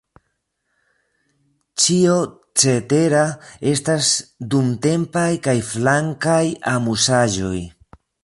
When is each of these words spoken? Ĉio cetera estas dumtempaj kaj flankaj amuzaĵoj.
Ĉio 1.83 2.15
cetera 2.61 3.21
estas 3.73 4.09
dumtempaj 4.55 5.29
kaj 5.49 5.57
flankaj 5.71 6.41
amuzaĵoj. 6.75 7.57